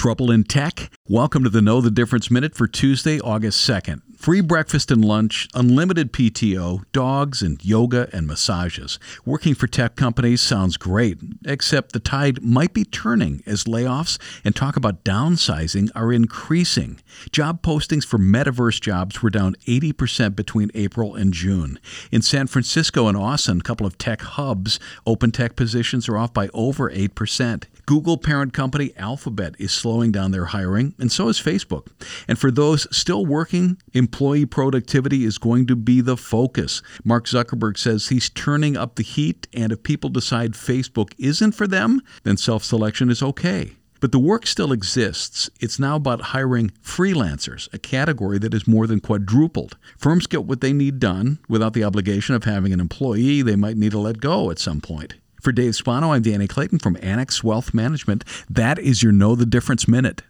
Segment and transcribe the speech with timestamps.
[0.00, 0.90] Trouble in tech?
[1.10, 4.00] Welcome to the Know the Difference Minute for Tuesday, August 2nd.
[4.16, 8.98] Free breakfast and lunch, unlimited PTO, dogs and yoga and massages.
[9.26, 14.56] Working for tech companies sounds great, except the tide might be turning as layoffs and
[14.56, 17.00] talk about downsizing are increasing.
[17.30, 21.78] Job postings for metaverse jobs were down 80% between April and June.
[22.10, 26.32] In San Francisco and Austin, a couple of tech hubs, open tech positions are off
[26.32, 27.64] by over 8%.
[27.90, 31.88] Google parent company Alphabet is slowing down their hiring, and so is Facebook.
[32.28, 36.82] And for those still working, employee productivity is going to be the focus.
[37.02, 41.66] Mark Zuckerberg says he's turning up the heat, and if people decide Facebook isn't for
[41.66, 43.72] them, then self selection is okay.
[43.98, 45.50] But the work still exists.
[45.58, 49.76] It's now about hiring freelancers, a category that is more than quadrupled.
[49.98, 53.76] Firms get what they need done without the obligation of having an employee they might
[53.76, 55.14] need to let go at some point.
[55.40, 58.24] For Dave Spano, I'm Danny Clayton from Annex Wealth Management.
[58.50, 60.22] That is your Know the Difference Minute.